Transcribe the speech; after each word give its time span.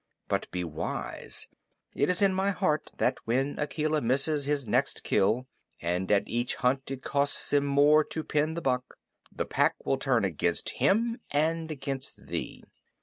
But 0.27 0.49
be 0.49 0.63
wise. 0.63 1.47
It 1.95 2.09
is 2.09 2.23
in 2.23 2.33
my 2.33 2.49
heart 2.49 2.91
that 2.97 3.19
when 3.25 3.59
Akela 3.59 4.01
misses 4.01 4.45
his 4.45 4.67
next 4.67 5.03
kill 5.03 5.45
and 5.79 6.11
at 6.11 6.23
each 6.27 6.55
hunt 6.55 6.89
it 6.89 7.03
costs 7.03 7.53
him 7.53 7.67
more 7.67 8.03
to 8.05 8.23
pin 8.23 8.55
the 8.55 8.61
buck 8.61 8.95
the 9.31 9.45
Pack 9.45 9.85
will 9.85 9.99
turn 9.99 10.25
against 10.25 10.69
him 10.71 11.19
and 11.29 11.69
against 11.69 12.25
thee. 12.25 12.63